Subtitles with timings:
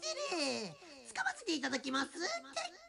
[0.00, 0.74] てれ。
[1.06, 2.12] 使わせていただきます。
[2.12, 2.20] テッ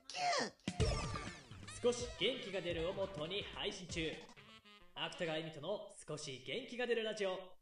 [0.08, 4.12] キ少し元気が出るをもとに配信中。
[4.96, 7.55] 芥川恵美との少し元気が出るラジオ。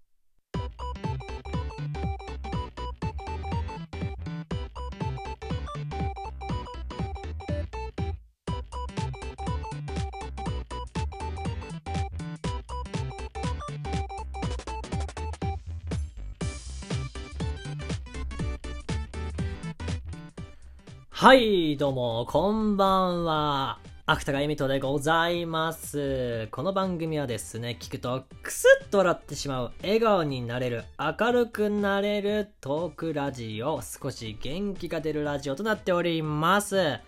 [21.24, 23.80] はい、どうも、こんばんは。
[24.06, 26.50] 芥川恵美とでございます。
[26.52, 37.00] この番組はですね、聞くとクスッと笑ってしまう、笑顔になれる、明るくなれるトークラジオ、少し元気が出るラジオとなっております。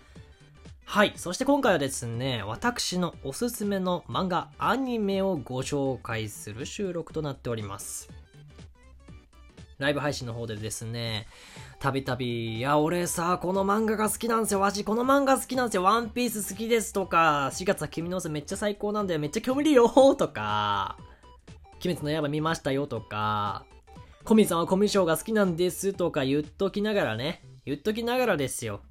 [0.85, 8.09] はい、そして今回はですね、私のおすすめの漫画、アニメをご紹介する収録となっております。
[9.77, 11.27] ライブ配信の方でですね、
[11.79, 14.61] たびたび、いや、俺さ、この漫画が好きなんですよ。
[14.61, 15.83] わし、この漫画好きなんですよ。
[15.83, 19.19] ワンピース好きですとか、4月は君の嘘めっちゃ最高なんだよ。
[19.19, 20.97] めっちゃ興味いいよとか、
[21.83, 23.65] 鬼滅の刃見ましたよとか、
[24.23, 28.81] コミさんはコミュ障が好きなんですとか言っときながらね、言っときながらですよ。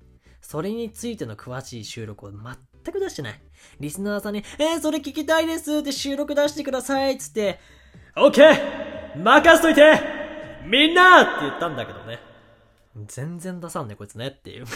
[0.43, 3.41] それについての詳しい収録を全く出してない。
[3.81, 7.59] リスナーさんに、えー、それ聞きたいですって収録出してくださいつって、
[8.17, 10.14] オッケー任せといて
[10.65, 12.19] みんなって言ったんだけどね。
[13.07, 14.67] 全然出さんね、こいつねっていう。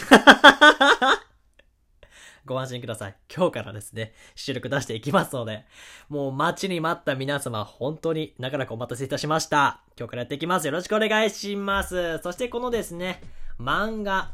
[2.44, 3.16] ご安心ください。
[3.34, 5.64] 今日からですね、収録出していきますので、
[6.08, 9.82] もう待ちに待った皆様、本当に長らくお待たせいたしました。
[9.98, 10.66] 今日からやっていきます。
[10.66, 12.18] よろしくお願いします。
[12.18, 13.22] そしてこのですね、
[13.60, 14.32] 漫画、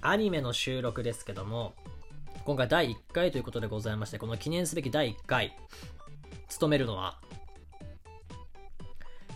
[0.00, 1.74] アニメの収録ですけども、
[2.44, 5.56] 今回第1回ということでございまして、この記念すべき第1回、
[6.48, 7.18] 務めるのは、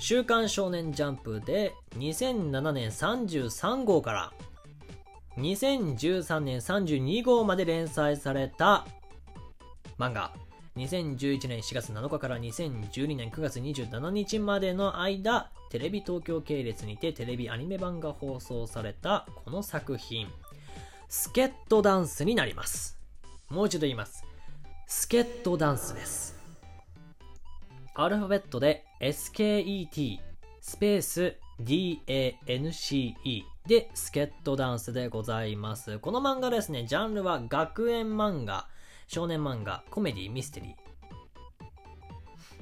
[0.01, 4.33] 週刊少年ジャンプで2007年33号から
[5.37, 8.87] 2013年32号まで連載された
[9.99, 10.33] 漫画。
[10.77, 20.29] 2011年4月7日から2012年9月27日までの間テレビ東京系列にてテレビアニメ版が放送されたこの作品。
[21.09, 22.97] スケットダンスになります。
[23.49, 24.25] もう一度言います。
[24.87, 26.38] スケットダンスです。
[28.01, 30.21] アルファベットで SKET
[30.61, 35.99] スペース DANCE でスケットダンスでございます。
[35.99, 38.69] この漫画ですね、ジャンルは学園漫画、
[39.09, 40.77] 少年漫画、コメディ、ミステリ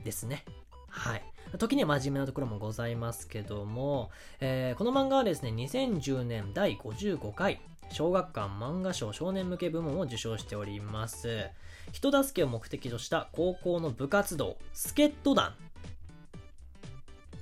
[0.00, 0.42] ーですね。
[0.88, 1.22] はい。
[1.58, 4.10] 時には真面目なところもございますけども、
[4.40, 7.60] えーこの漫画はですね、2010年第55回、
[7.90, 11.48] 小学館漫画賞少年向け部門を受賞しております。
[11.92, 15.54] 人助けを目的とした高校の部活動、スケット団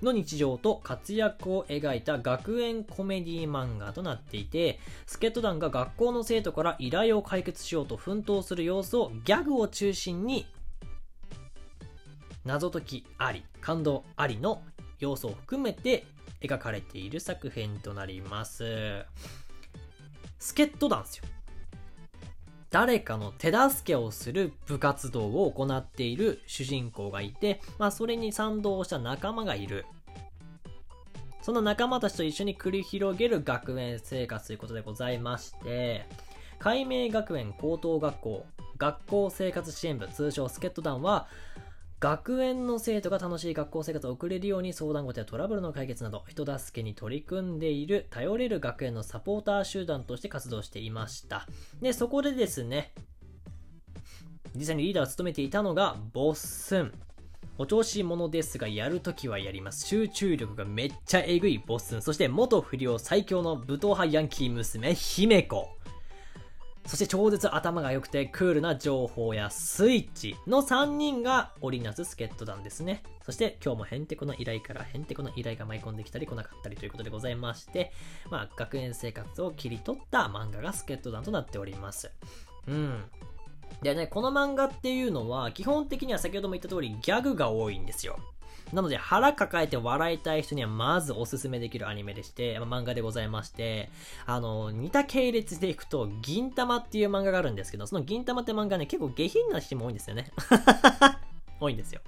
[0.03, 10.47] の日常と活躍を描いた学園コメディ漫画となっていて、スケット団が学校の生徒から依頼を解決しようと奮闘する様子をギャグを中心に
[12.45, 14.63] 謎解きあり、感動ありの
[15.01, 16.05] 要素を含めて
[16.43, 19.07] 描かれている作品となります。
[20.45, 21.25] スケット団ですよ。
[22.69, 29.87] 誰かの手助けをする部活動を行っている主人公がいて、まあそれに賛同した仲間がいる。
[31.41, 36.05] その仲間たちと一緒に繰り広げる学園生活ということでございまして、
[36.59, 41.27] 海明学園高等学校学校生活支援部通称スケット団は、
[42.05, 51.49] 学園の生徒が楽しい学校生活を送れるように相談事やトラブルの解決など人助けに取り組んでいる頼れる学園のサポーター集団として活動していました。
[51.81, 52.93] で、そこでですね、
[54.55, 56.93] 実際にリーダーを務めていたのがボッスン。
[57.57, 59.87] お調子者ですが、やるときはやります。
[59.87, 62.03] 集中力がめっちゃえぐいボッスン。
[62.03, 65.71] そして元不良最強の武闘派ヤンキー娘、姫子。
[66.87, 73.03] そして超絶頭が良くてクールな情報やスイッチの3人が織りなす助っ人団ですね。
[73.23, 77.91] そして今日もヘンテコの依頼からヘンテコの依頼が舞い込んできたり来なかったりということでございまして、
[78.31, 82.11] まあ学園生活を切り取った漫画が助っ人団となっております。
[82.69, 83.05] うん。
[83.83, 88.19] でね、この漫画っていうのは基本的には先ほども言った通りギャグが多いんですよ。
[88.73, 93.91] なので腹抱えて笑いたい人にはまずおすすめできるアニメでして、まあ漫画でございまして、
[94.27, 100.33] あの、似た系列でいくと、銀玉っていう漫画があるんですけど、その銀玉って漫画ね、結構下品な人も多いんですよね。
[101.61, 102.01] 多いんですよ。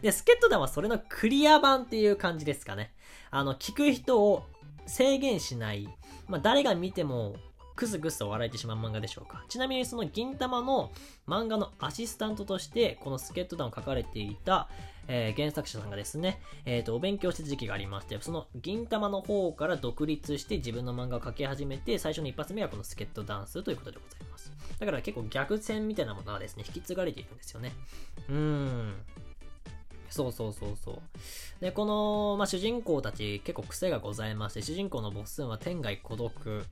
[0.00, 2.92] で、スケット団はそれのクリア版っていう感じですかね。
[3.30, 4.44] あの、聞く人を
[4.86, 5.88] 制限しない、
[6.28, 7.36] まあ、誰が見ても
[7.78, 9.44] クスクスと笑えてしまう漫画でしょうか。
[9.48, 10.90] ちなみにその銀玉の
[11.28, 14.68] 漫画のアシスタントとして、このスケットダウンを書かれていた、
[15.06, 24.52] えー原作者さんがですね、えっ、と、お勉強してた時期がありまして、その銀玉の方から独立して自分の漫画を描き始めて、最初の一発目はこのスケットダンスということでございます。
[24.80, 27.72] だから結構逆線みたいなものがですね、引き継がれているんですよね。
[28.28, 28.94] うーん。
[30.10, 31.00] そうそうそうそう。
[31.60, 36.64] で、この、まあ、主人公たち結構癖がございまして、主人公のボスンは天涯孤独、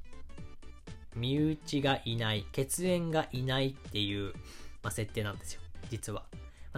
[1.16, 4.32] 身内がいない、血縁がいないっていう、
[4.82, 5.60] まあ、設定なんですよ。
[5.90, 6.24] 実は。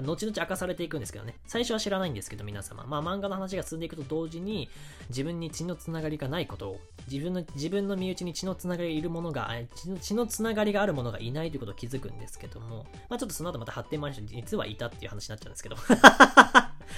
[0.03, 1.37] 後々明かされていくんですけどね。
[1.47, 2.85] 最初は知らないんですけど、皆様。
[2.85, 4.69] まあ、漫画の話が進んでいくと同時に、
[5.09, 6.81] 自分に血のつながりがないことを、
[7.11, 15.77] 自分の、自分の身内に血のつながりがいるものが、血の血のつながりがあるものがいないということを気づくんですけども、まあ、ちょっとその後また発展もありまして、実はいたっていう話になっちゃうんですけど。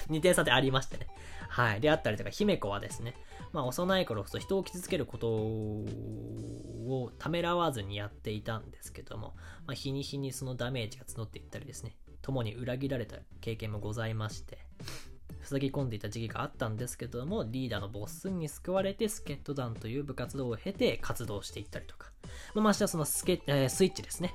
[0.08, 1.08] 2点差でありましてね。
[1.48, 1.80] はい。
[1.80, 3.14] であったりとか、姫子はですね、
[3.52, 9.34] まあ、幼い頃人を傷つけることをためらわずにやっていたんですけども、
[9.66, 14.58] まあ、日に日にそのダメージが募っていったりですね、共に裏切られた経験もございまして、
[15.42, 22.12] 塞ぎ込んでいた時期があったんですけども、リーダーのボッスンに救われて、スケット団という部活動を経て活動していったりとか、
[22.54, 24.34] まあ、ましてはそのスケ、えースイッチですね。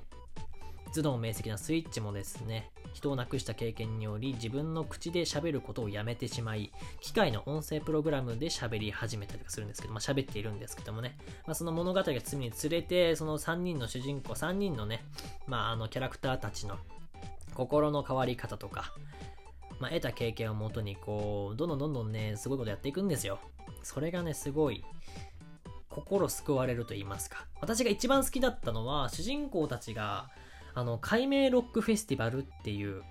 [0.95, 6.71] 頭脳明晰なスイッチもですね、人を亡くした経験により自分の口で喋ることをやめてしまい、
[7.01, 15.03] 機械の音声プログラムで喋り始めたりとかするんですけど、まあ喋っているんですけどもね、まあその物語が罪につれて、その3人の主人公、3人のね、
[15.47, 16.77] まああのキャラクターたちの
[17.55, 18.93] 心の変わり方とか、
[19.79, 23.39] まあ得た経験をもとにこう、どんどんどんどんね、すごいことやっていくんですよ。
[23.81, 24.83] それがね、すごい、
[25.89, 27.47] 心救われると言いますか。
[27.61, 30.29] 私が一番好きだったのは、主人公たちが、
[30.73, 33.01] あの、解明ロックフェスティバルっていう、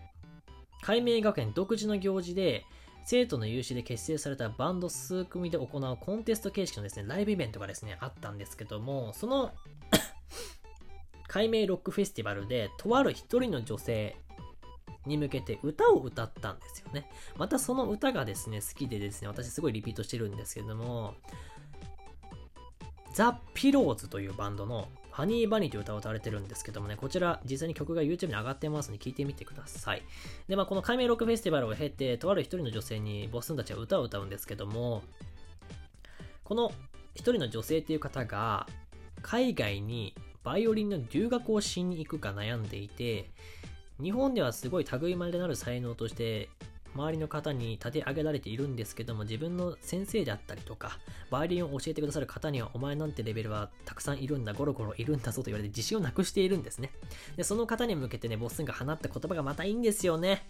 [0.82, 2.67] 解明学園独自の行事で、
[3.06, 9.52] 生徒の有志で結成されたバンド数組で行うコンテスト形式のですね、ライブイベントがですね、あったんですけども、その、
[11.29, 14.17] 解明ロックフェスティバルで、とある一人の女性
[15.06, 17.09] に向けて歌を歌ったんですよね。
[17.37, 21.15] またその歌がですね、好きでですね、私すごいリピートしてるんですけども、
[23.15, 30.03] ザ・ピローズというバンドのハニーバニーという歌を歌われてるんですけどもね、こちら実際に曲が YouTube に上がってますので聞いてみてください。
[30.49, 35.05] で、まあこの解明ロックフェスティバルを経て、とある一人の女性にボスンたちは歌を歌うんですけども、
[36.43, 36.73] この
[37.15, 38.67] 一人の女性っていう方が、
[39.23, 43.31] 海外にバイオリンの留学をしに行くか悩んでいて、
[44.02, 46.49] 日本ではすごい類まれなる才能として
[46.94, 50.99] 周りの方に立て上げられているんですけども自分の先生であったりとか
[51.31, 56.91] バイオリンを教えてくださる方にはお前なんてレベルはたくさんいるんだゴロゴロいるんだぞと言われて自信をなくしているんですね。
[57.37, 60.46] でその方に向けてねボスンが放った言葉がまたいいんですよね、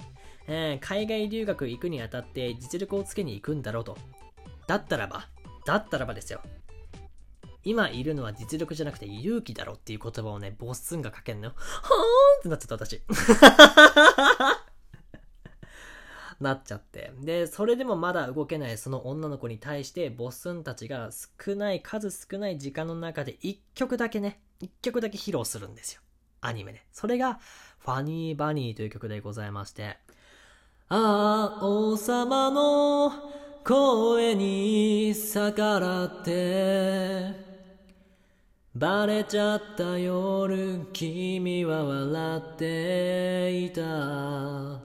[0.46, 3.96] えー海外留学行くにあたって実力をつけに行くんだろうと。
[4.66, 5.28] だったらば
[5.64, 6.40] だったらばですよ。
[7.64, 11.54] 今いるのは実力じゃなくて勇気だろっていう言葉をね、ボッスンが書けんのよ。
[11.56, 13.02] はーんってなっちゃった私。
[16.40, 17.12] なっちゃって。
[17.20, 26.02] で、それでもまだ動けないその女の子に対して、ボスンたちが少ない、数少ない時間の中で一曲だけね、一曲だけ披露するんですよ。
[26.40, 26.84] アニメで。
[26.92, 27.38] それが、
[27.78, 29.98] ファニーバニーという曲でございまして、
[30.88, 33.12] ああ、王様の
[33.64, 37.43] 声に逆らって、
[38.76, 43.82] バレちゃった夜、君は笑っていた。
[43.86, 44.80] あ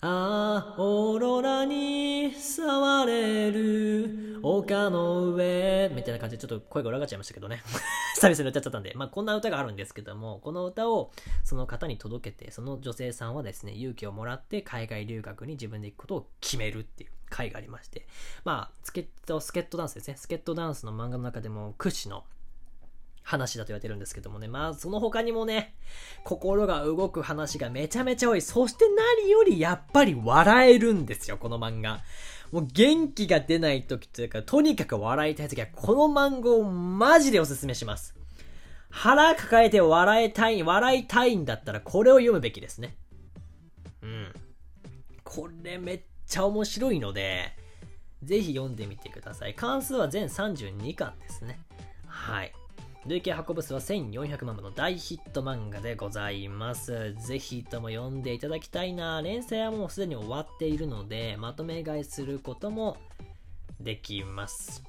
[0.00, 7.64] あ、オーロラに触れる丘の上、みたいな感じでちょっと声が裏返っちゃいましたけどね。
[8.14, 8.92] 久々に歌っちゃったんで。
[8.94, 11.10] まあこんな歌があるんですけども、この歌を
[11.42, 18.06] その方に届けて、その女性さんはですね、勇気をもらって海外留学に自分で行くことを決めるっていう回がありまして。
[18.44, 20.16] まあ、スケット、スケットダンスですね。
[20.16, 22.24] スケットダンスの漫画の中でも屈指の
[23.24, 24.48] 話だと言われてるんですけどもね。
[24.48, 25.74] まあ、その他にもね、
[26.24, 28.42] 心が動く話がめちゃめちゃ多い。
[28.42, 28.84] そして
[29.22, 32.02] 何よりやっぱり笑えるんですよ、この漫画。
[32.52, 38.14] もう元気が出ない時というか、とにかく笑いたい時は、この漫画をマジでおすすめします。
[38.90, 42.96] 腹抱えて笑いたい、笑いたいんだったら、これを読むべきですね。
[44.02, 44.32] うん。
[45.24, 47.56] これめっちゃ面白いので、
[48.22, 49.54] ぜひ読んでみてください。
[49.54, 51.58] 関数は全32巻ですね。
[52.06, 52.52] はい。
[53.06, 57.14] 累計発行部数は1400万部の大ヒット漫画でございます。
[57.14, 59.20] ぜひとも読んでいただきたいな。
[59.20, 62.96] 連載はもうすでに終わっているので、まとめ買いすることも
[63.78, 64.82] できます。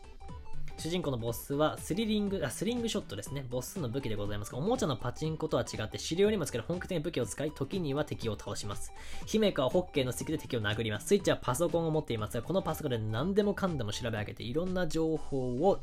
[0.77, 3.45] 主人公のボスはスリリング、あ、スリングショットですね。
[3.49, 8.93] ボスの武器でございますが、おもちゃのパチンコとは違って、狩猟にも使える本格的な武器を使い、時には敵を倒します。
[9.25, 11.07] 姫かはホッケーのスティックで敵を殴ります。
[11.07, 15.81] スイッチはパソコンを持っていますが、このパソコンで何でもかんでも調べ上げて、いろんな情報を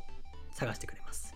[0.51, 1.32] 探してくれます。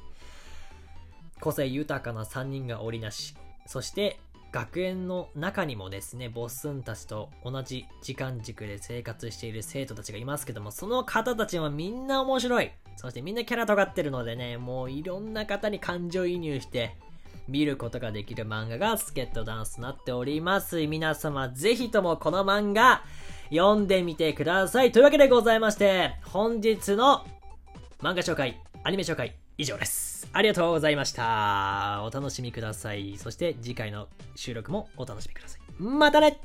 [1.39, 4.19] 個性豊かな3人が織りなし、そして
[4.51, 12.71] 学園の中にもですね、ボッスンたちと同じ時間軸で生活している生徒たちがいますけども、その方たちはみんな面白い。
[12.95, 16.95] そしてみんなキャラ尖ってるのでね、もういろんな方に感情移入して、
[17.47, 20.85] 見ることができる漫画がスケットダンスとなっております。
[20.87, 23.03] 皆様ぜひともこの漫画
[23.49, 24.91] 読んでみてください。
[24.91, 27.25] というわけでございまして、本日の
[27.99, 30.27] 漫画紹介、アニメ紹介以上です。
[30.33, 32.03] ありがとうございました。
[32.03, 33.17] お楽しみください。
[33.17, 35.81] そして次回の収録もお楽しみください。
[35.81, 36.39] またね